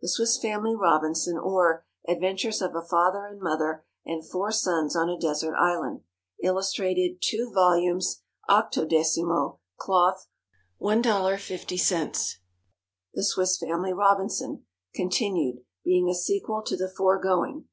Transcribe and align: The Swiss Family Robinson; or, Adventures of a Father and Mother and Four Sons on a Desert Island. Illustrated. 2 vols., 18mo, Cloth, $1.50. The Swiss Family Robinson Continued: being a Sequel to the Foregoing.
The 0.00 0.08
Swiss 0.08 0.38
Family 0.38 0.76
Robinson; 0.76 1.36
or, 1.36 1.84
Adventures 2.06 2.62
of 2.62 2.76
a 2.76 2.82
Father 2.82 3.26
and 3.26 3.40
Mother 3.40 3.84
and 4.06 4.24
Four 4.24 4.52
Sons 4.52 4.94
on 4.94 5.08
a 5.08 5.18
Desert 5.18 5.56
Island. 5.56 6.02
Illustrated. 6.40 7.18
2 7.20 7.50
vols., 7.52 8.22
18mo, 8.48 9.58
Cloth, 9.78 10.28
$1.50. 10.80 12.34
The 13.14 13.24
Swiss 13.24 13.58
Family 13.58 13.92
Robinson 13.92 14.66
Continued: 14.94 15.64
being 15.84 16.08
a 16.08 16.14
Sequel 16.14 16.62
to 16.62 16.76
the 16.76 16.88
Foregoing. 16.88 17.64